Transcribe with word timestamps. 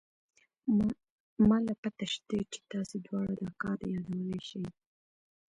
ما 1.47 1.57
له 1.67 1.73
پته 1.81 2.05
شتې 2.13 2.39
چې 2.51 2.59
تاسې 2.71 2.95
دواړه 3.05 3.33
دا 3.41 3.49
كار 3.61 3.77
يادولې 3.93 4.39
شې. 4.47 4.63